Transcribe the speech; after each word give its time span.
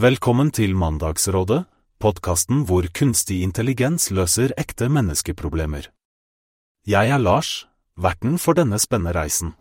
Velkommen 0.00 0.48
til 0.48 0.70
Mandagsrådet, 0.80 1.66
podkasten 2.00 2.62
hvor 2.64 2.86
kunstig 2.96 3.42
intelligens 3.44 4.06
løser 4.16 4.54
ekte 4.56 4.86
menneskeproblemer. 4.88 5.90
Jeg 6.88 7.10
er 7.12 7.20
Lars, 7.20 7.66
verten 8.00 8.38
for 8.40 8.56
denne 8.56 8.78
spennende 8.80 9.12
reisen. 9.12 9.52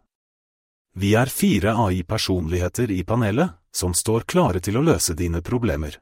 Vi 0.96 1.12
er 1.20 1.28
fire 1.34 1.74
AI-personligheter 1.84 2.88
i 2.88 3.02
panelet, 3.04 3.58
som 3.76 3.92
står 3.92 4.30
klare 4.32 4.64
til 4.64 4.80
å 4.80 4.86
løse 4.86 5.18
dine 5.18 5.44
problemer. 5.44 6.00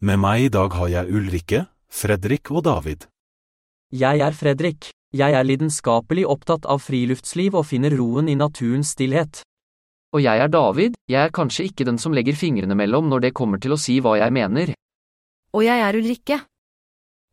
Med 0.00 0.18
meg 0.26 0.48
i 0.48 0.52
dag 0.58 0.74
har 0.80 0.90
jeg 0.96 1.14
Ulrikke, 1.14 1.66
Fredrik 1.86 2.50
og 2.50 2.64
David. 2.66 3.06
Jeg 3.94 4.26
er 4.26 4.34
Fredrik. 4.34 4.90
Jeg 5.14 5.38
er 5.38 5.46
lidenskapelig 5.46 6.26
opptatt 6.26 6.66
av 6.66 6.82
friluftsliv 6.82 7.54
og 7.54 7.68
finner 7.70 7.94
roen 7.94 8.26
i 8.26 8.34
naturens 8.34 8.96
stillhet. 8.98 9.46
Og 10.14 10.22
jeg 10.22 10.38
er 10.38 10.48
David, 10.48 10.94
jeg 11.10 11.22
er 11.26 11.34
kanskje 11.34 11.66
ikke 11.68 11.86
den 11.88 11.98
som 11.98 12.14
legger 12.14 12.36
fingrene 12.38 12.76
mellom 12.78 13.08
når 13.10 13.26
det 13.26 13.34
kommer 13.34 13.58
til 13.62 13.74
å 13.74 13.80
si 13.80 13.98
hva 14.00 14.16
jeg 14.20 14.32
mener. 14.32 14.74
Og 15.56 15.64
jeg 15.66 15.82
er 15.82 15.98
Ulrikke. 15.98 16.38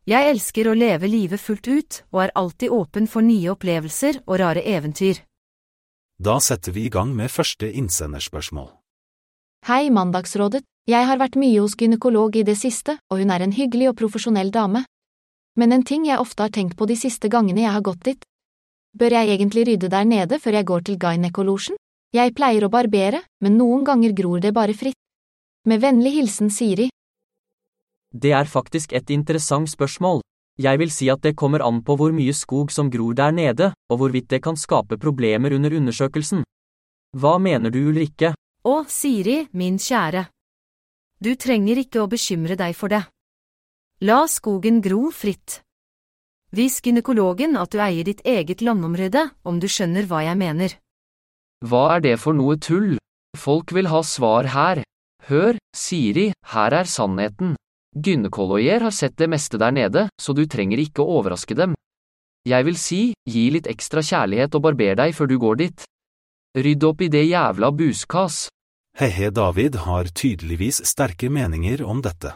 Jeg 0.04 0.30
elsker 0.34 0.68
å 0.68 0.76
leve 0.76 1.08
livet 1.08 1.40
fullt 1.40 1.68
ut 1.68 2.00
og 2.12 2.24
er 2.26 2.34
alltid 2.36 2.72
åpen 2.72 3.06
for 3.08 3.24
nye 3.24 3.54
opplevelser 3.54 4.20
og 4.26 4.38
rare 4.42 4.64
eventyr. 4.68 5.22
Da 6.20 6.38
setter 6.40 6.74
vi 6.76 6.86
i 6.86 6.92
gang 6.92 7.14
med 7.16 7.32
første 7.32 7.70
innsenderspørsmål. 7.72 8.68
Hei, 9.66 9.88
Mandagsrådet. 9.90 10.60
Jeg 10.84 11.08
har 11.08 11.16
vært 11.16 11.38
mye 11.40 11.62
hos 11.64 11.72
gynekolog 11.80 12.36
i 12.36 12.44
det 12.44 12.58
siste, 12.60 12.98
og 13.08 13.22
hun 13.22 13.30
er 13.32 13.40
en 13.40 13.54
hyggelig 13.56 13.88
og 13.94 13.96
profesjonell 14.02 14.50
dame. 14.52 14.84
Men 15.56 15.72
en 15.72 15.84
ting 15.88 16.04
jeg 16.04 16.20
ofte 16.20 16.44
har 16.44 16.52
tenkt 16.52 16.76
på 16.76 16.84
de 16.90 16.98
siste 17.00 17.30
gangene 17.32 17.64
jeg 17.64 17.72
har 17.72 17.86
gått 17.86 18.04
dit. 18.04 18.26
Bør 18.92 19.16
jeg 19.16 19.32
egentlig 19.32 19.64
rydde 19.70 19.88
der 19.88 20.04
nede 20.04 20.38
før 20.38 20.58
jeg 20.58 20.68
går 20.68 20.84
til 20.84 20.98
gynekolosjen? 21.00 21.80
Jeg 22.14 22.30
pleier 22.30 22.62
å 22.62 22.70
barbere, 22.70 23.24
men 23.42 23.56
noen 23.58 23.82
ganger 23.82 24.12
gror 24.14 24.38
det 24.38 24.52
bare 24.54 24.74
fritt. 24.78 24.98
Med 25.66 25.80
vennlig 25.82 26.12
hilsen 26.14 26.50
Siri. 26.52 26.86
Det 28.14 28.30
er 28.30 28.46
faktisk 28.46 28.92
et 28.94 29.10
interessant 29.10 29.66
spørsmål. 29.66 30.20
Jeg 30.54 30.78
vil 30.78 30.92
si 30.94 31.08
at 31.10 31.24
det 31.26 31.34
kommer 31.34 31.64
an 31.66 31.80
på 31.82 31.96
hvor 31.98 32.12
mye 32.14 32.30
skog 32.30 32.70
som 32.70 32.90
gror 32.90 33.16
der 33.18 33.34
nede, 33.34 33.72
og 33.90 33.98
hvorvidt 33.98 34.28
det 34.30 34.42
kan 34.44 34.54
skape 34.54 35.00
problemer 35.02 35.56
under 35.56 35.74
undersøkelsen. 35.74 36.44
Hva 37.18 37.34
mener 37.42 37.74
du, 37.74 37.80
Ulrikke? 37.90 38.30
Å, 38.62 38.76
Siri, 38.86 39.48
min 39.50 39.80
kjære. 39.82 40.28
Du 41.18 41.34
trenger 41.34 41.82
ikke 41.82 42.04
å 42.04 42.10
bekymre 42.10 42.54
deg 42.54 42.78
for 42.78 42.94
det. 42.94 43.02
La 44.06 44.22
skogen 44.30 44.78
gro 44.84 45.10
fritt. 45.10 45.64
Vis 46.54 46.78
gynekologen 46.78 47.58
at 47.58 47.74
du 47.74 47.82
eier 47.82 48.06
ditt 48.06 48.22
eget 48.22 48.62
landområde, 48.62 49.26
om 49.42 49.58
du 49.58 49.66
skjønner 49.66 50.06
hva 50.06 50.22
jeg 50.22 50.38
mener. 50.38 50.78
Hva 51.64 51.96
er 51.96 52.02
det 52.04 52.18
for 52.20 52.36
noe 52.36 52.58
tull? 52.60 52.98
Folk 53.40 53.72
vil 53.72 53.88
ha 53.88 54.02
svar 54.04 54.50
her. 54.52 54.82
Hør, 55.30 55.56
Siri, 55.72 56.26
her 56.52 56.76
er 56.76 56.84
sannheten. 56.84 57.54
Gynekologer 57.96 58.84
har 58.84 58.92
sett 58.92 59.16
det 59.16 59.30
meste 59.32 59.56
der 59.56 59.72
nede, 59.72 60.08
så 60.20 60.34
du 60.36 60.44
trenger 60.50 60.82
ikke 60.82 61.00
å 61.00 61.20
overraske 61.20 61.56
dem. 61.56 61.72
Jeg 62.44 62.66
vil 62.66 62.76
si, 62.76 63.02
gi 63.24 63.46
litt 63.54 63.70
ekstra 63.70 64.02
kjærlighet 64.04 64.58
og 64.58 64.66
barber 64.66 64.98
deg 65.00 65.14
før 65.16 65.30
du 65.30 65.38
går 65.40 65.60
dit. 65.62 65.86
Rydd 66.54 66.84
opp 66.84 67.00
i 67.00 67.08
det 67.08 67.24
jævla 67.24 67.72
buskas. 67.72 68.48
He-he, 69.00 69.30
David 69.32 69.80
har 69.86 70.12
tydeligvis 70.12 70.82
sterke 70.84 71.30
meninger 71.32 71.80
om 71.82 72.04
dette. 72.04 72.34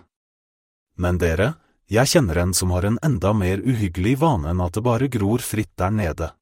Men 0.96 1.20
dere, 1.20 1.52
jeg 1.92 2.08
kjenner 2.08 2.40
en 2.46 2.56
som 2.56 2.72
har 2.72 2.88
en 2.88 2.98
enda 3.04 3.34
mer 3.36 3.60
uhyggelig 3.60 4.16
vane 4.24 4.50
enn 4.54 4.64
at 4.64 4.74
det 4.74 4.86
bare 4.88 5.12
gror 5.12 5.44
fritt 5.44 5.76
der 5.76 5.92
nede. 5.92 6.32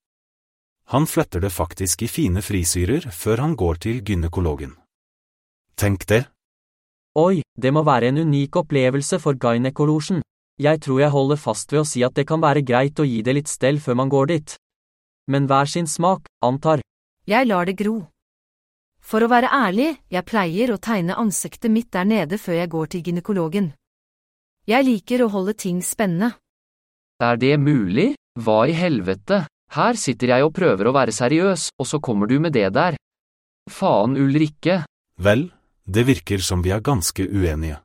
Han 0.95 1.07
fletter 1.07 1.41
det 1.43 1.51
faktisk 1.51 2.03
i 2.07 2.09
fine 2.09 2.43
frisyrer 2.43 3.09
før 3.11 3.43
han 3.43 3.57
går 3.59 3.81
til 3.83 4.03
gynekologen. 4.07 4.77
Tenk 5.75 6.07
det. 6.07 6.23
Oi, 7.19 7.43
det 7.59 7.73
må 7.75 7.83
være 7.83 8.13
en 8.13 8.21
unik 8.23 8.57
opplevelse 8.63 9.19
for 9.19 9.35
gynekolosjen. 9.35 10.23
Jeg 10.63 10.81
tror 10.85 11.01
jeg 11.01 11.11
holder 11.11 11.41
fast 11.41 11.73
ved 11.73 11.83
å 11.83 11.89
si 11.89 12.05
at 12.07 12.15
det 12.15 12.27
kan 12.29 12.41
være 12.41 12.63
greit 12.63 13.01
å 13.03 13.05
gi 13.09 13.23
det 13.27 13.35
litt 13.35 13.51
stell 13.51 13.81
før 13.83 13.99
man 14.01 14.13
går 14.13 14.31
dit. 14.31 14.55
Men 15.27 15.49
hver 15.51 15.67
sin 15.67 15.89
smak, 15.91 16.31
antar. 16.41 16.85
Jeg 17.27 17.49
lar 17.51 17.67
det 17.67 17.75
gro. 17.77 18.07
For 19.03 19.23
å 19.23 19.31
være 19.31 19.51
ærlig, 19.51 19.91
jeg 20.11 20.27
pleier 20.27 20.71
å 20.73 20.79
tegne 20.79 21.19
ansiktet 21.19 21.71
mitt 21.71 21.91
der 21.91 22.07
nede 22.07 22.39
før 22.39 22.61
jeg 22.61 22.71
går 22.71 22.87
til 22.95 23.03
gynekologen. 23.03 23.73
Jeg 24.67 24.87
liker 24.87 25.27
å 25.27 25.31
holde 25.35 25.55
ting 25.59 25.83
spennende. 25.83 26.33
Er 27.23 27.37
det 27.37 27.57
mulig? 27.59 28.15
Hva 28.39 28.65
i 28.71 28.75
helvete? 28.77 29.45
Her 29.77 29.99
sitter 30.01 30.33
jeg 30.33 30.45
og 30.47 30.55
prøver 30.57 30.89
å 30.89 30.95
være 30.97 31.13
seriøs, 31.13 31.71
og 31.77 31.89
så 31.89 32.01
kommer 32.01 32.31
du 32.31 32.39
med 32.41 32.55
det 32.57 32.71
der. 32.73 32.97
Faen, 33.69 34.17
Ulrikke. 34.17 34.85
Vel, 35.21 35.51
det 35.85 36.07
virker 36.09 36.41
som 36.41 36.63
vi 36.65 36.73
er 36.73 36.81
ganske 36.81 37.27
uenige. 37.29 37.83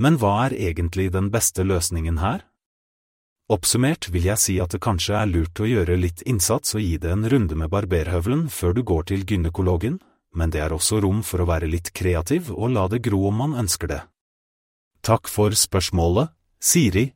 Men 0.00 0.16
hva 0.20 0.46
er 0.46 0.56
egentlig 0.56 1.10
den 1.12 1.28
beste 1.32 1.64
løsningen 1.64 2.20
her? 2.20 2.46
Oppsummert 3.52 4.08
vil 4.10 4.24
jeg 4.26 4.42
si 4.42 4.56
at 4.58 4.72
det 4.74 4.80
kanskje 4.82 5.14
er 5.20 5.28
lurt 5.30 5.60
å 5.62 5.68
gjøre 5.68 5.98
litt 6.00 6.24
innsats 6.26 6.74
og 6.74 6.82
gi 6.82 6.96
det 6.98 7.12
en 7.12 7.28
runde 7.30 7.56
med 7.60 7.70
barberhøvelen 7.70 8.48
før 8.50 8.74
du 8.74 8.82
går 8.82 9.06
til 9.12 9.22
gynekologen, 9.28 10.00
men 10.34 10.52
det 10.52 10.64
er 10.64 10.74
også 10.74 10.98
rom 11.04 11.22
for 11.22 11.44
å 11.44 11.48
være 11.48 11.68
litt 11.70 11.92
kreativ 11.96 12.50
og 12.52 12.72
la 12.74 12.88
det 12.90 13.04
gro 13.04 13.22
om 13.28 13.38
man 13.44 13.54
ønsker 13.62 13.92
det. 13.92 14.00
Takk 15.06 15.30
for 15.30 15.54
spørsmålet, 15.54 16.32
Siri. 16.58 17.06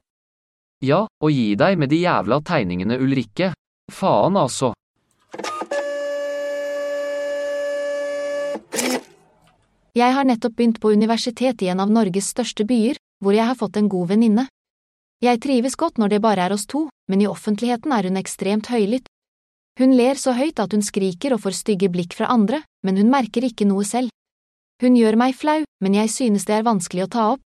Ja, 0.86 1.02
og 1.04 1.32
gi 1.34 1.56
deg 1.58 1.80
med 1.80 1.90
de 1.92 2.04
jævla 2.04 2.38
tegningene, 2.46 3.00
Ulrikke. 3.02 3.50
Faen, 3.90 4.36
altså. 4.38 4.72
Jeg 9.90 10.14
har 10.14 10.24
nettopp 10.24 10.54
begynt 10.56 10.78
på 10.80 10.92
universitet 10.94 11.62
i 11.62 11.68
en 11.72 11.82
av 11.82 11.90
Norges 11.90 12.30
største 12.30 12.64
byer, 12.64 12.96
hvor 13.20 13.34
jeg 13.34 13.44
har 13.48 13.58
fått 13.58 13.76
en 13.76 13.90
god 13.90 14.12
venninne. 14.14 14.46
Jeg 15.20 15.40
trives 15.42 15.76
godt 15.76 15.98
når 16.00 16.14
det 16.14 16.22
bare 16.24 16.46
er 16.46 16.54
oss 16.54 16.64
to, 16.70 16.86
men 17.10 17.20
i 17.20 17.28
offentligheten 17.28 17.92
er 17.92 18.06
hun 18.08 18.16
ekstremt 18.16 18.70
høylytt. 18.70 19.10
Hun 19.80 19.92
ler 19.96 20.16
så 20.16 20.32
høyt 20.36 20.62
at 20.62 20.72
hun 20.72 20.84
skriker 20.84 21.34
og 21.34 21.42
får 21.44 21.58
stygge 21.58 21.90
blikk 21.92 22.14
fra 22.16 22.30
andre, 22.32 22.62
men 22.86 22.96
hun 22.96 23.10
merker 23.12 23.44
ikke 23.44 23.66
noe 23.68 23.84
selv. 23.84 24.08
Hun 24.80 24.96
gjør 24.96 25.18
meg 25.20 25.34
flau, 25.36 25.60
men 25.84 25.96
jeg 25.98 26.08
synes 26.14 26.46
det 26.48 26.56
er 26.56 26.64
vanskelig 26.64 27.04
å 27.04 27.12
ta 27.12 27.26
opp. 27.34 27.42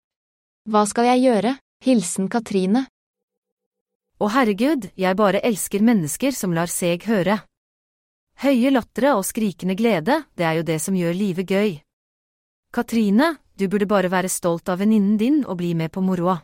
Hva 0.68 0.84
skal 0.90 1.08
jeg 1.12 1.24
gjøre? 1.24 1.56
Hilsen 1.82 2.28
Katrine. 2.28 2.86
Å 4.22 4.28
herregud, 4.30 4.84
jeg 4.94 5.18
bare 5.18 5.40
elsker 5.42 5.82
mennesker 5.82 6.30
som 6.36 6.52
lar 6.54 6.70
seg 6.70 7.02
høre. 7.10 7.40
Høye 8.38 8.70
lattere 8.70 9.16
og 9.18 9.24
skrikende 9.26 9.74
glede, 9.74 10.20
det 10.38 10.46
er 10.46 10.60
jo 10.60 10.66
det 10.68 10.76
som 10.84 10.94
gjør 10.94 11.16
livet 11.18 11.50
gøy. 11.50 11.72
Katrine, 12.70 13.32
du 13.58 13.66
burde 13.66 13.88
bare 13.90 14.12
være 14.12 14.30
stolt 14.30 14.70
av 14.70 14.78
venninnen 14.78 15.18
din 15.18 15.42
og 15.42 15.58
bli 15.58 15.72
med 15.74 15.90
på 15.90 16.04
moroa. 16.06 16.36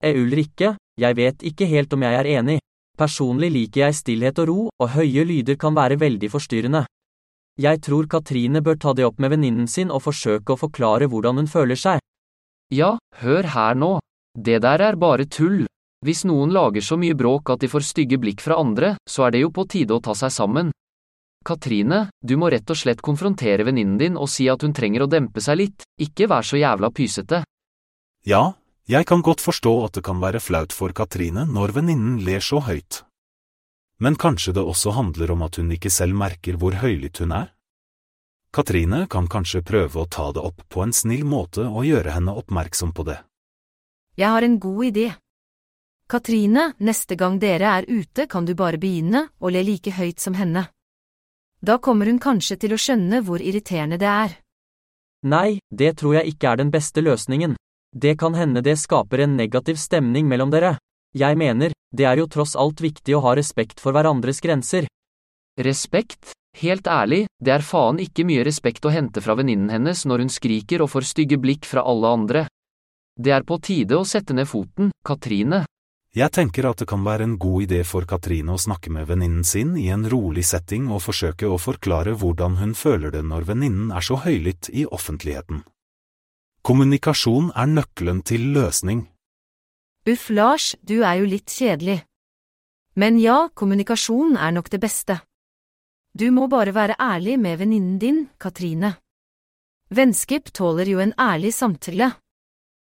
Eh, 0.00 0.16
Ulrikke, 0.16 0.72
jeg 0.96 1.18
vet 1.20 1.44
ikke 1.44 1.68
helt 1.68 1.92
om 1.92 2.08
jeg 2.08 2.16
er 2.16 2.30
enig. 2.38 2.56
Personlig 2.96 3.52
liker 3.52 3.84
jeg 3.84 4.00
stillhet 4.00 4.40
og 4.40 4.48
ro, 4.48 4.58
og 4.80 4.92
høye 4.96 5.28
lyder 5.28 5.60
kan 5.60 5.76
være 5.76 6.00
veldig 6.00 6.32
forstyrrende. 6.32 6.86
Jeg 7.60 7.84
tror 7.84 8.08
Katrine 8.08 8.64
bør 8.64 8.80
ta 8.80 8.96
det 8.96 9.04
opp 9.04 9.20
med 9.20 9.36
venninnen 9.36 9.68
sin 9.68 9.92
og 9.92 10.06
forsøke 10.08 10.56
å 10.56 10.60
forklare 10.64 11.12
hvordan 11.12 11.44
hun 11.44 11.48
føler 11.48 11.76
seg. 11.76 12.00
Ja, 12.72 12.96
hør 13.20 13.52
her 13.52 13.76
nå. 13.76 13.98
Det 14.32 14.62
der 14.64 14.80
er 14.80 14.96
bare 14.96 15.28
tull. 15.28 15.66
Hvis 16.06 16.22
noen 16.22 16.52
lager 16.54 16.84
så 16.86 16.94
mye 16.94 17.16
bråk 17.18 17.50
at 17.50 17.64
de 17.64 17.68
får 17.70 17.82
stygge 17.82 18.18
blikk 18.22 18.44
fra 18.44 18.60
andre, 18.62 18.92
så 19.10 19.24
er 19.26 19.32
det 19.34 19.40
jo 19.42 19.48
på 19.50 19.64
tide 19.66 19.96
å 19.96 20.02
ta 20.04 20.14
seg 20.14 20.30
sammen. 20.30 20.68
Katrine, 21.46 22.04
du 22.22 22.36
må 22.38 22.50
rett 22.52 22.70
og 22.70 22.78
slett 22.78 23.02
konfrontere 23.02 23.66
venninnen 23.66 23.98
din 23.98 24.18
og 24.18 24.30
si 24.30 24.46
at 24.50 24.62
hun 24.62 24.74
trenger 24.74 25.02
å 25.02 25.10
dempe 25.10 25.42
seg 25.42 25.58
litt, 25.58 25.88
ikke 25.98 26.28
vær 26.30 26.46
så 26.46 26.60
jævla 26.60 26.92
pysete. 26.94 27.42
Ja, 28.22 28.54
jeg 28.86 29.06
kan 29.10 29.26
godt 29.26 29.42
forstå 29.42 29.74
at 29.88 29.98
det 29.98 30.04
kan 30.06 30.22
være 30.22 30.38
flaut 30.38 30.74
for 30.74 30.94
Katrine 30.94 31.42
når 31.50 31.74
venninnen 31.80 32.22
ler 32.22 32.42
så 32.42 32.62
høyt. 32.62 33.02
Men 33.98 34.14
kanskje 34.14 34.54
det 34.54 34.62
også 34.62 34.94
handler 34.94 35.34
om 35.34 35.42
at 35.42 35.58
hun 35.58 35.74
ikke 35.74 35.90
selv 35.90 36.14
merker 36.14 36.58
hvor 36.60 36.78
høylytt 36.86 37.18
hun 37.18 37.34
er? 37.34 37.50
Katrine 38.54 39.08
kan 39.10 39.26
kanskje 39.26 39.66
prøve 39.66 40.04
å 40.04 40.06
ta 40.06 40.30
det 40.30 40.46
opp 40.52 40.62
på 40.70 40.86
en 40.86 40.94
snill 40.94 41.26
måte 41.26 41.66
og 41.66 41.82
gjøre 41.88 42.14
henne 42.14 42.38
oppmerksom 42.38 42.94
på 42.94 43.10
det. 43.10 43.18
Jeg 44.14 44.30
har 44.30 44.46
en 44.46 44.60
god 44.62 44.84
idé. 44.94 45.08
Katrine, 46.06 46.72
neste 46.78 47.16
gang 47.18 47.40
dere 47.42 47.66
er 47.80 47.86
ute 47.90 48.28
kan 48.30 48.44
du 48.46 48.54
bare 48.54 48.78
begynne 48.78 49.24
å 49.42 49.50
le 49.50 49.64
like 49.66 49.90
høyt 49.90 50.22
som 50.22 50.36
henne. 50.38 50.68
Da 51.58 51.80
kommer 51.82 52.06
hun 52.06 52.20
kanskje 52.22 52.56
til 52.62 52.76
å 52.76 52.78
skjønne 52.78 53.24
hvor 53.26 53.42
irriterende 53.42 53.98
det 53.98 54.06
er. 54.06 54.36
Nei, 55.26 55.58
det 55.74 55.96
tror 55.98 56.20
jeg 56.20 56.36
ikke 56.36 56.52
er 56.52 56.62
den 56.62 56.70
beste 56.70 57.02
løsningen. 57.02 57.56
Det 57.90 58.14
kan 58.20 58.38
hende 58.38 58.62
det 58.62 58.76
skaper 58.78 59.24
en 59.24 59.34
negativ 59.34 59.82
stemning 59.82 60.30
mellom 60.30 60.54
dere. 60.54 60.76
Jeg 61.16 61.34
mener, 61.40 61.74
det 61.90 62.06
er 62.06 62.22
jo 62.22 62.30
tross 62.30 62.54
alt 62.54 62.84
viktig 62.84 63.16
å 63.16 63.24
ha 63.26 63.34
respekt 63.34 63.82
for 63.82 63.96
hverandres 63.96 64.38
grenser. 64.44 64.86
Respekt? 65.58 66.36
Helt 66.56 66.86
ærlig, 66.86 67.24
det 67.42 67.50
er 67.52 67.66
faen 67.66 67.98
ikke 67.98 68.24
mye 68.24 68.44
respekt 68.46 68.86
å 68.86 68.94
hente 68.94 69.20
fra 69.24 69.34
venninnen 69.34 69.74
hennes 69.74 70.06
når 70.06 70.22
hun 70.22 70.30
skriker 70.32 70.86
og 70.86 70.92
får 70.94 71.10
stygge 71.10 71.42
blikk 71.42 71.66
fra 71.66 71.82
alle 71.82 72.14
andre. 72.14 72.48
Det 73.18 73.32
er 73.34 73.42
på 73.48 73.58
tide 73.58 73.98
å 73.98 74.06
sette 74.06 74.36
ned 74.36 74.46
foten, 74.46 74.92
Katrine. 75.04 75.66
Jeg 76.16 76.32
tenker 76.32 76.64
at 76.64 76.80
det 76.80 76.86
kan 76.88 77.02
være 77.04 77.26
en 77.28 77.34
god 77.36 77.66
idé 77.66 77.82
for 77.84 78.06
Katrine 78.08 78.54
å 78.54 78.60
snakke 78.60 78.88
med 78.88 79.04
venninnen 79.10 79.44
sin 79.44 79.74
i 79.76 79.90
en 79.92 80.06
rolig 80.08 80.46
setting 80.48 80.86
og 80.88 81.02
forsøke 81.04 81.44
å 81.44 81.58
forklare 81.60 82.14
hvordan 82.16 82.56
hun 82.56 82.72
føler 82.72 83.12
det 83.12 83.20
når 83.28 83.44
venninnen 83.50 83.90
er 83.92 84.00
så 84.00 84.16
høylytt 84.22 84.70
i 84.72 84.86
offentligheten. 84.88 85.60
Kommunikasjon 86.64 87.50
er 87.52 87.68
nøkkelen 87.68 88.22
til 88.24 88.48
løsning. 88.56 89.02
Uff, 90.08 90.30
Lars, 90.32 90.70
du 90.80 91.02
er 91.04 91.20
jo 91.20 91.28
litt 91.28 91.52
kjedelig. 91.52 91.98
Men 92.96 93.20
ja, 93.20 93.50
kommunikasjon 93.52 94.38
er 94.40 94.56
nok 94.56 94.72
det 94.72 94.80
beste. 94.80 95.18
Du 96.16 96.30
må 96.32 96.48
bare 96.48 96.72
være 96.72 96.96
ærlig 96.96 97.36
med 97.36 97.60
venninnen 97.60 98.00
din, 98.00 98.24
Katrine. 98.40 98.94
Vennskap 99.92 100.48
tåler 100.48 100.88
jo 100.88 101.04
en 101.04 101.12
ærlig 101.20 101.52
samtale. 101.52 102.14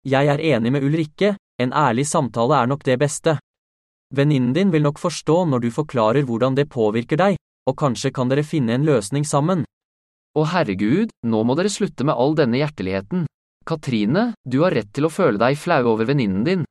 Jeg 0.06 0.30
er 0.30 0.46
enig 0.54 0.70
med 0.70 0.86
Ulrikke, 0.86 1.34
en 1.58 1.72
ærlig 1.74 2.06
samtale 2.06 2.62
er 2.62 2.70
nok 2.70 2.84
det 2.86 2.98
beste. 3.00 3.38
Venninnen 4.14 4.54
din 4.56 4.70
vil 4.72 4.84
nok 4.86 5.00
forstå 5.02 5.44
når 5.50 5.64
du 5.64 5.70
forklarer 5.74 6.24
hvordan 6.24 6.54
det 6.56 6.68
påvirker 6.72 7.18
deg, 7.20 7.38
og 7.68 7.76
kanskje 7.76 8.12
kan 8.14 8.30
dere 8.30 8.46
finne 8.46 8.76
en 8.76 8.86
løsning 8.86 9.26
sammen. 9.26 9.64
Å 10.38 10.44
herregud, 10.52 11.10
nå 11.26 11.42
må 11.44 11.56
dere 11.58 11.72
slutte 11.72 12.06
med 12.06 12.16
all 12.16 12.36
denne 12.38 12.60
hjerteligheten. 12.60 13.26
Katrine, 13.68 14.32
du 14.46 14.62
har 14.62 14.72
rett 14.72 14.92
til 14.96 15.08
å 15.08 15.12
føle 15.12 15.40
deg 15.40 15.58
flau 15.60 15.82
over 15.92 16.08
venninnen 16.08 16.44
din. 16.46 16.64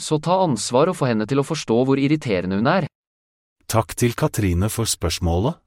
Så 0.00 0.20
ta 0.22 0.38
ansvar 0.44 0.92
og 0.92 0.98
få 1.00 1.10
henne 1.10 1.26
til 1.28 1.40
å 1.40 1.46
forstå 1.46 1.80
hvor 1.88 1.98
irriterende 1.98 2.60
hun 2.60 2.70
er. 2.70 2.86
Takk 3.70 3.96
til 3.98 4.14
Katrine 4.18 4.70
for 4.70 4.88
spørsmålet. 4.90 5.58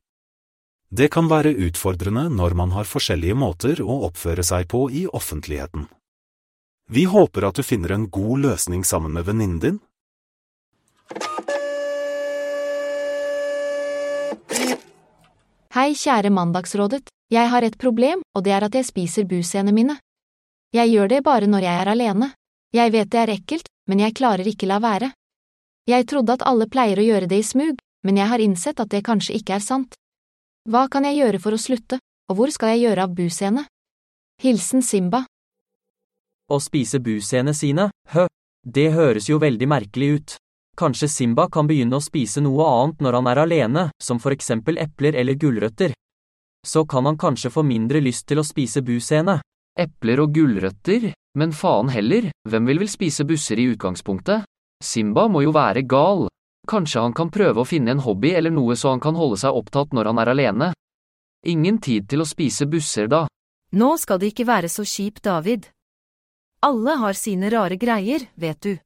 Det 0.93 1.09
kan 1.09 1.25
være 1.25 1.55
utfordrende 1.67 2.27
når 2.29 2.53
man 2.53 2.73
har 2.75 2.85
forskjellige 2.85 3.37
måter 3.37 3.81
å 3.81 4.03
oppføre 4.07 4.45
seg 4.45 4.67
på 4.69 4.85
i 4.93 5.07
offentligheten. 5.09 5.87
Vi 6.93 7.03
håper 7.05 7.47
at 7.47 7.55
du 7.55 7.63
finner 7.63 7.89
en 7.95 8.09
god 8.09 8.39
løsning 8.39 8.83
sammen 8.85 9.15
med 9.15 9.25
venninnen 9.25 9.59
din. 9.59 9.77
Hei, 15.73 15.95
kjære 15.97 16.29
Mandagsrådet, 16.29 17.09
jeg 17.33 17.49
har 17.49 17.65
et 17.65 17.79
problem, 17.81 18.21
og 18.37 18.45
det 18.45 18.53
er 18.53 18.67
at 18.67 18.77
jeg 18.77 18.85
spiser 18.85 19.25
busene 19.25 19.73
mine. 19.73 19.97
Jeg 20.77 20.93
gjør 20.93 21.09
det 21.15 21.23
bare 21.25 21.49
når 21.49 21.65
jeg 21.65 21.81
er 21.81 21.91
alene. 21.95 22.29
Jeg 22.77 22.93
vet 22.93 23.09
det 23.09 23.23
er 23.23 23.33
ekkelt, 23.39 23.73
men 23.89 24.05
jeg 24.05 24.13
klarer 24.21 24.53
ikke 24.53 24.69
la 24.69 24.77
være. 24.77 25.09
Jeg 25.89 26.05
trodde 26.05 26.37
at 26.37 26.45
alle 26.45 26.69
pleier 26.69 27.01
å 27.01 27.09
gjøre 27.09 27.31
det 27.33 27.41
i 27.41 27.49
smug, 27.55 27.81
men 28.05 28.21
jeg 28.21 28.29
har 28.29 28.45
innsett 28.45 28.85
at 28.85 28.93
det 28.93 29.01
kanskje 29.09 29.41
ikke 29.41 29.57
er 29.57 29.65
sant. 29.65 29.97
Hva 30.69 30.85
kan 30.93 31.09
jeg 31.09 31.23
gjøre 31.23 31.41
for 31.41 31.57
å 31.57 31.63
slutte, 31.65 32.03
og 32.29 32.37
hvor 32.37 32.53
skal 32.53 32.75
jeg 32.75 32.85
gjøre 32.85 33.09
av 33.09 33.17
busene? 33.17 33.65
Hilsen 34.45 34.85
Simba. 34.85 35.25
Å 36.53 36.59
spise 36.61 36.99
buseene 37.01 37.53
sine, 37.57 37.87
hø, 38.13 38.27
det 38.61 38.91
høres 38.93 39.25
jo 39.31 39.39
veldig 39.41 39.67
merkelig 39.71 40.09
ut. 40.13 40.35
Kanskje 40.77 41.09
Simba 41.09 41.47
kan 41.49 41.65
begynne 41.65 41.97
å 41.97 42.03
spise 42.03 42.43
noe 42.45 42.67
annet 42.69 43.01
når 43.01 43.17
han 43.17 43.29
er 43.31 43.41
alene, 43.41 43.83
som 44.01 44.19
for 44.21 44.35
eksempel 44.35 44.77
epler 44.81 45.17
eller 45.17 45.37
gulrøtter. 45.39 45.95
Så 46.65 46.85
kan 46.85 47.09
han 47.09 47.17
kanskje 47.17 47.51
få 47.53 47.63
mindre 47.65 48.03
lyst 48.05 48.27
til 48.29 48.41
å 48.41 48.45
spise 48.45 48.85
buseene. 48.85 49.39
Epler 49.79 50.21
og 50.21 50.33
gulrøtter, 50.35 51.09
men 51.37 51.57
faen 51.57 51.89
heller, 51.89 52.29
hvem 52.45 52.69
vil 52.69 52.83
vel 52.83 52.91
spise 52.91 53.25
busser 53.25 53.57
i 53.57 53.67
utgangspunktet? 53.73 54.45
Simba 54.83 55.25
må 55.27 55.41
jo 55.41 55.53
være 55.55 55.81
gal. 55.89 56.27
Kanskje 56.69 57.01
han 57.01 57.17
kan 57.17 57.33
prøve 57.33 57.63
å 57.63 57.67
finne 57.67 57.95
en 57.95 58.05
hobby 58.05 58.35
eller 58.37 58.53
noe 58.53 58.77
så 58.77 58.93
han 58.93 59.01
kan 59.03 59.17
holde 59.17 59.41
seg 59.41 59.57
opptatt 59.57 59.93
når 59.93 60.11
han 60.11 60.21
er 60.21 60.31
alene. 60.37 60.73
Ingen 61.49 61.81
tid 61.81 62.07
til 62.09 62.21
å 62.21 62.29
spise 62.29 62.69
busser 62.69 63.09
da. 63.09 63.25
Nå 63.73 63.95
skal 63.97 64.21
det 64.21 64.31
ikke 64.31 64.47
være 64.47 64.69
så 64.69 64.85
kjipt, 64.85 65.25
David. 65.25 65.67
Alle 66.63 66.91
har 66.91 67.13
sine 67.13 67.49
rare 67.51 67.75
greier, 67.75 68.23
vet 68.35 68.61
du. 68.61 68.77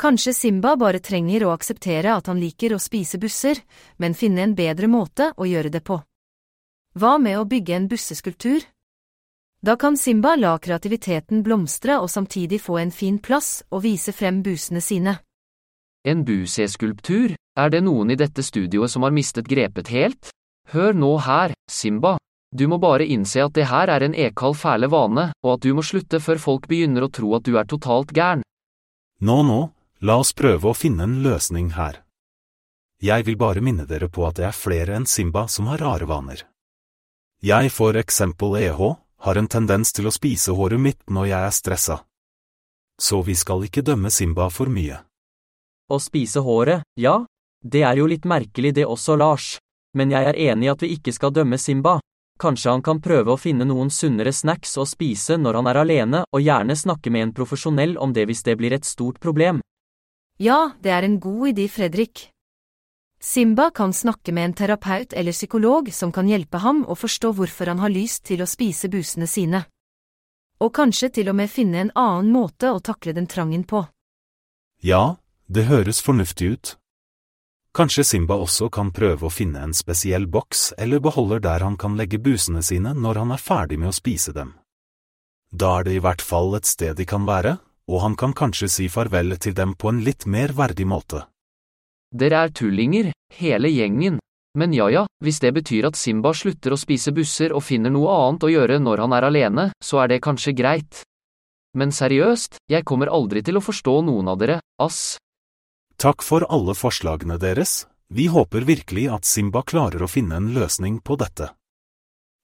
Kanskje 0.00 0.32
Simba 0.34 0.72
bare 0.76 0.98
trenger 0.98 1.44
å 1.46 1.52
akseptere 1.54 2.16
at 2.16 2.26
han 2.26 2.40
liker 2.42 2.74
å 2.74 2.80
spise 2.82 3.20
busser, 3.22 3.60
men 4.02 4.16
finne 4.18 4.42
en 4.42 4.56
bedre 4.58 4.88
måte 4.90 5.28
å 5.36 5.46
gjøre 5.46 5.70
det 5.70 5.84
på. 5.86 6.00
Hva 6.98 7.12
med 7.22 7.38
å 7.38 7.46
bygge 7.46 7.76
en 7.76 7.86
busseskulptur? 7.86 8.64
Da 9.62 9.76
kan 9.76 9.94
Simba 10.00 10.34
la 10.34 10.56
kreativiteten 10.58 11.44
blomstre 11.46 12.00
og 12.00 12.10
samtidig 12.10 12.58
få 12.64 12.80
en 12.80 12.90
fin 12.90 13.20
plass 13.22 13.60
og 13.70 13.84
vise 13.84 14.10
frem 14.16 14.40
busene 14.42 14.82
sine. 14.82 15.18
En 16.02 16.24
buseskulptur, 16.24 17.36
er 17.36 17.70
det 17.70 17.84
noen 17.86 18.10
i 18.10 18.18
dette 18.18 18.42
studioet 18.42 18.90
som 18.90 19.06
har 19.06 19.14
mistet 19.14 19.46
grepet 19.46 19.92
helt? 19.94 20.32
Hør 20.74 20.96
nå 20.96 21.12
her, 21.22 21.54
Simba. 21.70 22.16
Du 22.52 22.66
må 22.66 22.80
bare 22.82 23.06
innse 23.06 23.44
at 23.44 23.54
det 23.54 23.68
her 23.70 23.90
er 23.94 24.02
en 24.02 24.14
ekal 24.14 24.56
fæle 24.58 24.90
vane, 24.90 25.30
og 25.44 25.52
at 25.54 25.62
du 25.62 25.74
må 25.74 25.84
slutte 25.86 26.18
før 26.18 26.40
folk 26.42 26.66
begynner 26.70 27.06
å 27.06 27.12
tro 27.14 27.30
at 27.38 27.46
du 27.46 27.54
er 27.60 27.68
totalt 27.70 28.10
gæren. 28.16 28.42
Nå, 29.22 29.42
nå, 29.46 29.60
la 30.02 30.16
oss 30.18 30.32
prøve 30.34 30.70
å 30.70 30.74
finne 30.74 31.06
en 31.06 31.20
løsning 31.22 31.74
her. 31.76 32.02
Jeg 33.00 33.24
vil 33.24 33.38
bare 33.40 33.62
minne 33.64 33.86
dere 33.88 34.10
på 34.12 34.26
at 34.26 34.40
det 34.40 34.48
er 34.50 34.56
flere 34.56 34.96
enn 34.98 35.06
Simba 35.06 35.46
som 35.48 35.70
har 35.70 35.80
rare 35.80 36.08
vaner. 36.10 36.42
Jeg, 37.40 37.70
for 37.72 37.96
eksempel 37.96 38.58
EH, 38.58 38.80
har 39.24 39.38
en 39.38 39.48
tendens 39.48 39.94
til 39.96 40.10
å 40.10 40.12
spise 40.12 40.52
håret 40.56 40.80
mitt 40.80 41.00
når 41.08 41.30
jeg 41.30 41.46
er 41.46 41.54
stressa. 41.56 41.96
Så 43.00 43.22
vi 43.24 43.38
skal 43.38 43.64
ikke 43.64 43.84
dømme 43.86 44.10
Simba 44.12 44.50
for 44.52 44.68
mye. 44.68 44.98
Å 45.88 45.96
spise 46.02 46.42
håret, 46.44 46.84
ja, 47.00 47.22
det 47.64 47.86
er 47.86 47.96
jo 48.02 48.10
litt 48.10 48.28
merkelig 48.28 48.74
det 48.76 48.84
også, 48.84 49.16
Lars. 49.16 49.56
Men 49.96 50.12
jeg 50.12 50.28
er 50.28 50.36
enig 50.50 50.68
i 50.68 50.72
at 50.72 50.84
vi 50.84 50.92
ikke 50.98 51.12
skal 51.16 51.32
dømme 51.34 51.58
Simba. 51.58 51.98
Kanskje 52.40 52.72
han 52.72 52.82
kan 52.82 53.02
prøve 53.04 53.34
å 53.34 53.40
finne 53.40 53.66
noen 53.68 53.90
sunnere 53.92 54.32
snacks 54.32 54.78
å 54.80 54.86
spise 54.88 55.36
når 55.36 55.58
han 55.58 55.68
er 55.68 55.78
alene, 55.82 56.22
og 56.32 56.40
gjerne 56.40 56.76
snakke 56.76 57.12
med 57.12 57.26
en 57.26 57.34
profesjonell 57.36 57.98
om 58.00 58.14
det 58.16 58.24
hvis 58.30 58.40
det 58.46 58.56
blir 58.56 58.72
et 58.72 58.88
stort 58.88 59.20
problem. 59.20 59.60
Ja, 60.40 60.72
det 60.80 60.94
er 60.96 61.04
en 61.04 61.18
god 61.20 61.50
idé, 61.52 61.68
Fredrik. 61.68 62.30
Simba 63.20 63.68
kan 63.70 63.92
snakke 63.92 64.32
med 64.32 64.44
en 64.44 64.56
terapeut 64.56 65.12
eller 65.12 65.36
psykolog 65.36 65.92
som 65.92 66.12
kan 66.12 66.28
hjelpe 66.28 66.62
ham 66.64 66.86
å 66.88 66.96
forstå 66.96 67.34
hvorfor 67.36 67.68
han 67.68 67.84
har 67.84 67.92
lyst 67.92 68.24
til 68.30 68.40
å 68.40 68.48
spise 68.48 68.88
busene 68.88 69.28
sine. 69.28 69.66
Og 70.64 70.72
kanskje 70.72 71.12
til 71.20 71.28
og 71.28 71.36
med 71.36 71.52
finne 71.52 71.84
en 71.84 71.92
annen 71.92 72.32
måte 72.32 72.72
å 72.72 72.80
takle 72.80 73.12
den 73.12 73.28
trangen 73.28 73.68
på. 73.68 73.84
Ja, 74.80 75.20
det 75.44 75.68
høres 75.68 76.00
fornuftig 76.00 76.54
ut. 76.56 76.79
Kanskje 77.70 78.02
Simba 78.04 78.34
også 78.34 78.66
kan 78.74 78.88
prøve 78.90 79.28
å 79.28 79.30
finne 79.30 79.60
en 79.62 79.74
spesiell 79.76 80.26
boks 80.26 80.72
eller 80.78 80.98
beholder 80.98 81.38
der 81.44 81.62
han 81.62 81.76
kan 81.78 81.94
legge 81.98 82.18
busene 82.18 82.64
sine 82.66 82.96
når 82.98 83.22
han 83.22 83.30
er 83.30 83.42
ferdig 83.42 83.78
med 83.78 83.92
å 83.92 83.94
spise 83.94 84.34
dem. 84.34 84.56
Da 85.54 85.76
er 85.78 85.86
det 85.86 85.94
i 85.94 86.02
hvert 86.02 86.22
fall 86.22 86.56
et 86.58 86.66
sted 86.66 86.98
de 86.98 87.06
kan 87.06 87.26
være, 87.26 87.58
og 87.90 88.02
han 88.02 88.16
kan 88.18 88.34
kanskje 88.34 88.68
si 88.70 88.88
farvel 88.90 89.36
til 89.38 89.54
dem 89.54 89.76
på 89.78 89.90
en 89.90 90.02
litt 90.02 90.26
mer 90.26 90.50
verdig 90.54 90.86
måte. 90.86 91.24
Dere 92.10 92.42
er 92.46 92.50
tullinger, 92.50 93.12
hele 93.38 93.70
gjengen. 93.70 94.18
Men 94.58 94.74
ja 94.74 94.88
ja, 94.90 95.04
hvis 95.22 95.38
det 95.38 95.54
betyr 95.54 95.86
at 95.86 95.98
Simba 95.98 96.32
slutter 96.34 96.74
å 96.74 96.78
spise 96.78 97.14
busser 97.14 97.54
og 97.54 97.62
finner 97.62 97.94
noe 97.94 98.10
annet 98.10 98.46
å 98.46 98.50
gjøre 98.50 98.80
når 98.82 99.04
han 99.04 99.14
er 99.14 99.26
alene, 99.28 99.70
så 99.78 100.02
er 100.02 100.10
det 100.10 100.22
kanskje 100.26 100.56
greit. 100.58 101.04
Men 101.78 101.94
seriøst, 101.94 102.58
jeg 102.66 102.82
kommer 102.82 103.12
aldri 103.14 103.44
til 103.46 103.60
å 103.60 103.62
forstå 103.62 104.00
noen 104.10 104.30
av 104.32 104.40
dere, 104.42 104.58
ass. 104.82 105.20
Takk 106.00 106.22
for 106.24 106.46
alle 106.48 106.72
forslagene 106.72 107.36
deres, 107.36 107.84
vi 108.08 108.24
håper 108.32 108.64
virkelig 108.64 109.02
at 109.12 109.26
Simba 109.28 109.60
klarer 109.60 110.00
å 110.00 110.08
finne 110.08 110.38
en 110.40 110.46
løsning 110.56 110.96
på 111.04 111.18
dette. 111.20 111.50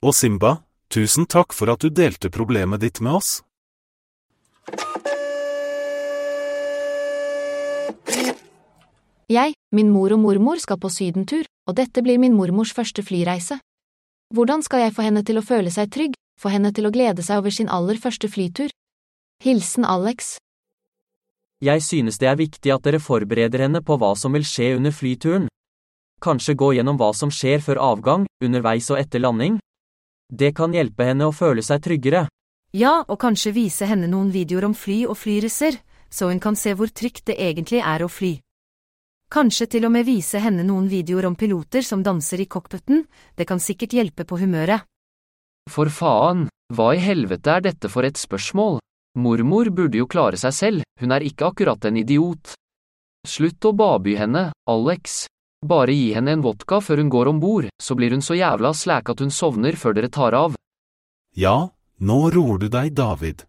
Og 0.05 0.13
Simba, 0.13 0.59
tusen 0.93 1.25
takk 1.25 1.57
for 1.57 1.73
at 1.73 1.81
du 1.81 1.89
delte 1.89 2.29
problemet 2.29 2.85
ditt 2.85 3.01
med 3.01 3.17
oss. 3.17 3.31
Jeg, 9.33 9.57
min 9.73 9.89
mor 9.89 10.13
og 10.13 10.21
mormor 10.21 10.61
skal 10.61 10.77
på 10.77 10.93
sydentur, 10.93 11.49
og 11.65 11.81
dette 11.81 12.05
blir 12.05 12.21
min 12.21 12.37
mormors 12.37 12.77
første 12.77 13.01
flyreise. 13.01 13.57
Hvordan 14.37 14.69
skal 14.69 14.85
jeg 14.85 14.99
få 15.01 15.09
henne 15.09 15.25
til 15.25 15.41
å 15.41 15.49
føle 15.49 15.73
seg 15.73 15.89
trygg, 15.97 16.13
få 16.37 16.53
henne 16.53 16.77
til 16.77 16.85
å 16.85 16.93
glede 16.93 17.25
seg 17.25 17.41
over 17.41 17.57
sin 17.57 17.73
aller 17.73 17.97
første 17.97 18.29
flytur? 18.29 18.69
Hilsen 19.41 19.89
Alex. 19.89 20.37
Jeg 21.65 21.81
synes 21.81 22.19
det 22.21 22.29
er 22.29 22.37
viktig 22.37 22.73
at 22.75 22.85
dere 22.85 23.01
forbereder 23.01 23.63
henne 23.65 23.81
på 23.81 23.97
hva 23.97 24.13
som 24.19 24.35
vil 24.37 24.45
skje 24.45 24.75
under 24.77 24.93
flyturen. 24.93 25.47
Kanskje 26.21 26.53
gå 26.53 26.75
gjennom 26.77 26.99
hva 27.01 27.15
som 27.17 27.33
skjer 27.33 27.63
før 27.65 27.81
avgang, 27.81 28.27
underveis 28.45 28.91
og 28.93 29.01
etter 29.01 29.23
landing? 29.25 29.57
Det 30.29 30.53
kan 30.57 30.75
hjelpe 30.77 31.07
henne 31.09 31.29
å 31.29 31.33
føle 31.33 31.65
seg 31.65 31.81
tryggere. 31.85 32.27
Ja, 32.77 33.05
og 33.09 33.21
kanskje 33.23 33.55
vise 33.57 33.89
henne 33.89 34.09
noen 34.11 34.33
videoer 34.35 34.67
om 34.69 34.75
fly 34.77 35.07
og 35.09 35.17
flyreiser, 35.17 35.79
så 36.11 36.29
hun 36.29 36.43
kan 36.43 36.57
se 36.61 36.75
hvor 36.77 36.93
trygt 36.93 37.31
det 37.31 37.39
egentlig 37.41 37.81
er 37.81 38.05
å 38.05 38.11
fly. 38.11 38.35
Kanskje 39.33 39.67
til 39.73 39.87
og 39.89 39.95
med 39.95 40.07
vise 40.07 40.39
henne 40.43 40.65
noen 40.67 40.91
videoer 40.91 41.27
om 41.31 41.37
piloter 41.41 41.83
som 41.83 42.03
danser 42.05 42.45
i 42.45 42.47
cockpiten, 42.47 43.07
det 43.35 43.47
kan 43.49 43.63
sikkert 43.63 43.97
hjelpe 43.97 44.27
på 44.29 44.39
humøret. 44.43 44.85
For 45.73 45.89
faen, 45.91 46.47
hva 46.75 46.93
i 46.95 47.01
helvete 47.03 47.57
er 47.57 47.65
dette 47.65 47.91
for 47.91 48.07
et 48.07 48.21
spørsmål? 48.21 48.79
Mormor 49.17 49.71
burde 49.73 49.97
jo 49.97 50.07
klare 50.07 50.37
seg 50.37 50.53
selv, 50.53 50.85
hun 51.01 51.13
er 51.15 51.25
ikke 51.25 51.49
akkurat 51.49 51.89
en 51.89 51.97
idiot. 51.97 52.53
Slutt 53.27 53.65
å 53.65 53.73
baby 53.73 54.19
henne, 54.21 54.51
Alex. 54.69 55.25
Bare 55.65 55.95
gi 55.97 56.13
henne 56.13 56.35
en 56.37 56.45
vodka 56.45 56.83
før 56.85 57.01
hun 57.01 57.09
går 57.11 57.31
om 57.33 57.41
bord, 57.41 57.71
så 57.81 57.97
blir 57.97 58.13
hun 58.13 58.23
så 58.23 58.37
jævla 58.37 58.75
slæk 58.77 59.09
at 59.15 59.25
hun 59.25 59.33
sovner 59.33 59.79
før 59.81 59.97
dere 59.97 60.13
tar 60.13 60.37
av. 60.37 60.55
Ja, 61.33 61.73
nå 61.99 62.19
roer 62.31 62.61
du 62.61 62.69
deg, 62.69 62.93
David. 62.93 63.47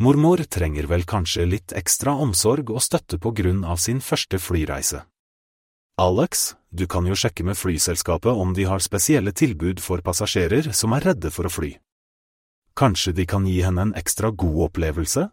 Mormor 0.00 0.40
trenger 0.48 0.88
vel 0.88 1.04
kanskje 1.04 1.44
litt 1.46 1.76
ekstra 1.76 2.16
omsorg 2.16 2.72
og 2.72 2.80
støtte 2.82 3.20
på 3.20 3.30
grunn 3.36 3.62
av 3.68 3.76
sin 3.76 4.00
første 4.00 4.40
flyreise. 4.40 5.04
Alex, 6.00 6.54
du 6.72 6.88
kan 6.88 7.04
jo 7.06 7.14
sjekke 7.14 7.44
med 7.44 7.60
flyselskapet 7.60 8.32
om 8.32 8.56
de 8.56 8.64
har 8.64 8.80
spesielle 8.80 9.36
tilbud 9.36 9.84
for 9.84 10.00
passasjerer 10.00 10.72
som 10.72 10.96
er 10.96 11.12
redde 11.12 11.30
for 11.30 11.46
å 11.46 11.52
fly. 11.52 11.74
Kanskje 12.74 13.12
de 13.12 13.26
kan 13.28 13.46
gi 13.46 13.60
henne 13.62 13.88
en 13.88 13.94
ekstra 13.98 14.30
god 14.30 14.68
opplevelse? 14.70 15.28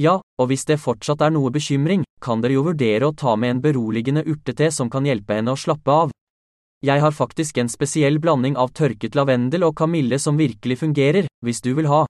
Ja, 0.00 0.20
og 0.40 0.48
hvis 0.48 0.64
det 0.68 0.80
fortsatt 0.80 1.20
er 1.20 1.32
noe 1.32 1.50
bekymring, 1.52 2.04
kan 2.20 2.40
dere 2.40 2.56
jo 2.56 2.64
vurdere 2.70 3.08
å 3.08 3.16
ta 3.16 3.34
med 3.36 3.56
en 3.56 3.62
beroligende 3.64 4.24
urtete 4.24 4.70
som 4.72 4.90
kan 4.92 5.04
hjelpe 5.04 5.36
henne 5.36 5.52
å 5.52 5.60
slappe 5.60 5.92
av. 5.92 6.12
Jeg 6.82 7.00
har 7.00 7.14
faktisk 7.14 7.58
en 7.62 7.70
spesiell 7.70 8.18
blanding 8.18 8.56
av 8.58 8.72
tørket 8.74 9.14
lavendel 9.14 9.68
og 9.68 9.76
kamille 9.78 10.18
som 10.18 10.40
virkelig 10.40 10.80
fungerer, 10.80 11.28
hvis 11.44 11.60
du 11.62 11.74
vil 11.78 11.86
ha. 11.92 12.06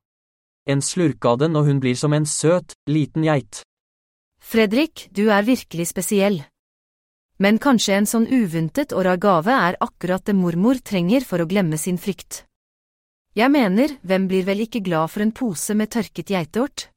En 0.67 0.81
slurk 0.81 1.27
av 1.27 1.43
den 1.43 1.59
og 1.59 1.67
hun 1.67 1.83
blir 1.83 1.99
som 1.99 2.15
en 2.15 2.27
søt, 2.27 2.73
liten 2.89 3.27
geit. 3.27 3.65
Fredrik, 4.43 5.09
du 5.11 5.29
er 5.31 5.43
virkelig 5.43 5.91
spesiell. 5.91 6.41
Men 7.43 7.59
kanskje 7.59 7.99
en 7.99 8.07
sånn 8.07 8.29
uventet 8.31 8.95
og 8.95 9.05
rar 9.07 9.19
gave 9.19 9.53
er 9.53 9.79
akkurat 9.83 10.25
det 10.25 10.39
mormor 10.39 10.79
trenger 10.79 11.27
for 11.27 11.43
å 11.43 11.49
glemme 11.51 11.79
sin 11.79 11.99
frykt. 11.99 12.45
Jeg 13.33 13.49
mener, 13.49 13.95
hvem 14.05 14.27
blir 14.29 14.45
vel 14.45 14.67
ikke 14.67 14.83
glad 14.85 15.09
for 15.09 15.25
en 15.25 15.31
pose 15.33 15.73
med 15.73 15.89
tørket 15.89 16.29
geitort? 16.29 16.91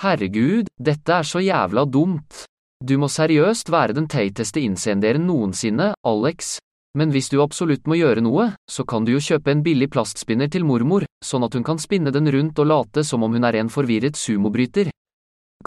Herregud, 0.00 0.70
dette 0.80 1.12
er 1.12 1.28
så 1.28 1.42
jævla 1.44 1.84
dumt. 1.84 2.46
Du 2.80 2.96
må 2.96 3.10
seriøst 3.12 3.68
være 3.68 3.92
den 3.98 4.08
teiteste 4.08 4.62
innsenderen 4.64 5.26
noensinne, 5.28 5.92
Alex. 6.08 6.56
Men 6.96 7.12
hvis 7.12 7.28
du 7.28 7.42
absolutt 7.44 7.84
må 7.84 7.98
gjøre 8.00 8.24
noe, 8.24 8.46
så 8.64 8.84
kan 8.88 9.04
du 9.04 9.12
jo 9.12 9.20
kjøpe 9.20 9.52
en 9.52 9.60
billig 9.64 9.90
plastspinner 9.92 10.48
til 10.48 10.64
mormor, 10.64 11.04
sånn 11.24 11.44
at 11.44 11.52
hun 11.56 11.68
kan 11.68 11.80
spinne 11.80 12.12
den 12.16 12.32
rundt 12.32 12.56
og 12.64 12.68
late 12.72 13.04
som 13.04 13.24
om 13.24 13.36
hun 13.36 13.44
er 13.44 13.60
en 13.60 13.72
forvirret 13.72 14.16
sumobryter. 14.16 14.88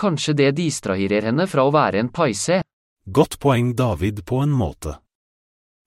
Kanskje 0.01 0.33
det 0.33 0.51
distraherer 0.57 1.29
henne 1.29 1.45
fra 1.45 1.65
å 1.65 1.73
være 1.73 2.01
en 2.01 2.09
paise. 2.09 2.63
Godt 3.05 3.37
poeng, 3.37 3.75
David, 3.77 4.25
på 4.25 4.41
en 4.41 4.53
måte. 4.53 4.97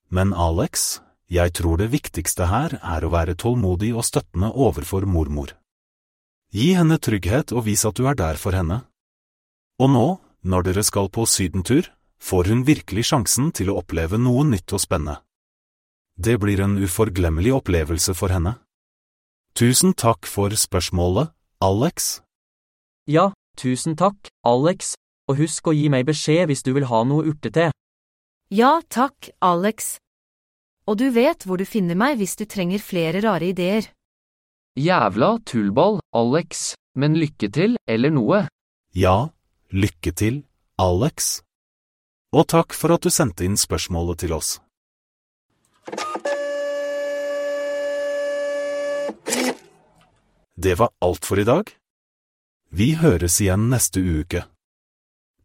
Men 0.09 0.31
Alex, 0.33 1.01
jeg 1.29 1.53
tror 1.53 1.77
det 1.77 1.91
viktigste 1.93 2.47
her 2.49 2.79
er 2.81 3.05
å 3.05 3.11
være 3.13 3.37
tålmodig 3.37 3.91
og 3.93 4.05
støttende 4.07 4.49
overfor 4.49 5.05
mormor. 5.05 5.53
Gi 6.49 6.73
henne 6.73 6.97
trygghet 6.97 7.53
og 7.53 7.67
vis 7.67 7.85
at 7.85 7.97
du 7.99 8.07
er 8.09 8.17
der 8.17 8.39
for 8.41 8.57
henne. 8.57 8.81
Og 9.77 9.91
nå, 9.93 10.07
når 10.41 10.65
dere 10.65 10.83
skal 10.83 11.11
på 11.13 11.27
sydentur, 11.29 11.85
får 12.17 12.49
hun 12.49 12.65
virkelig 12.65 13.11
sjansen 13.11 13.51
til 13.53 13.69
å 13.69 13.77
oppleve 13.83 14.17
noe 14.17 14.43
nytt 14.49 14.73
og 14.73 14.81
spennende. 14.81 15.19
Det 16.17 16.39
blir 16.41 16.59
en 16.65 16.75
uforglemmelig 16.81 17.53
opplevelse 17.61 18.17
for 18.17 18.33
henne. 18.33 18.57
Tusen 19.53 19.93
takk 19.93 20.25
for 20.27 20.51
spørsmålet, 20.51 21.29
Alex. 21.61 22.19
Ja, 23.07 23.31
tusen 23.55 23.95
takk, 23.95 24.33
Alex, 24.43 24.95
og 25.29 25.39
husk 25.39 25.69
å 25.69 25.77
gi 25.77 25.87
meg 25.93 26.09
beskjed 26.09 26.49
hvis 26.49 26.65
du 26.65 26.73
vil 26.75 26.89
ha 26.89 27.05
noe 27.07 27.29
urtete. 27.29 27.69
Ja, 28.49 28.81
takk, 28.89 29.29
Alex. 29.45 29.99
Og 30.89 30.97
du 30.97 31.09
vet 31.13 31.45
hvor 31.45 31.61
du 31.61 31.67
finner 31.69 31.97
meg 31.97 32.17
hvis 32.17 32.33
du 32.39 32.47
trenger 32.49 32.81
flere 32.81 33.21
rare 33.21 33.51
ideer. 33.51 33.91
Jævla 34.79 35.35
tullball, 35.45 35.99
Alex, 36.17 36.73
men 36.97 37.17
lykke 37.19 37.49
til, 37.53 37.77
eller 37.85 38.13
noe. 38.13 38.47
Ja, 38.97 39.29
lykke 39.69 40.13
til, 40.17 40.41
Alex. 40.81 41.43
Og 42.33 42.47
takk 42.49 42.73
for 42.73 42.95
at 42.95 43.05
du 43.05 43.13
sendte 43.13 43.45
inn 43.45 43.57
spørsmålet 43.57 44.23
til 44.25 44.33
oss. 44.33 44.57
Det 50.59 50.75
var 50.79 50.89
alt 51.05 51.25
for 51.25 51.39
i 51.39 51.45
dag. 51.47 51.69
Vi 52.69 52.93
høres 52.99 53.39
igjen 53.41 53.69
neste 53.69 54.01
uke. 54.01 54.43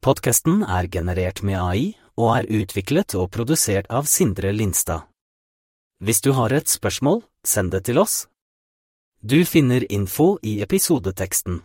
Podkasten 0.04 0.64
er 0.64 0.88
generert 0.92 1.44
med 1.44 1.60
AI 1.60 1.94
og 2.20 2.36
er 2.38 2.48
utviklet 2.62 3.16
og 3.16 3.30
produsert 3.32 3.88
av 3.88 4.08
Sindre 4.10 4.52
Lindstad. 4.52 5.08
Hvis 6.04 6.20
du 6.20 6.32
har 6.36 6.52
et 6.52 6.68
spørsmål, 6.68 7.22
send 7.44 7.70
det 7.72 7.86
til 7.88 7.98
oss. 7.98 8.26
Du 9.24 9.40
finner 9.48 9.86
info 9.88 10.34
i 10.42 10.60
episodeteksten. 10.60 11.62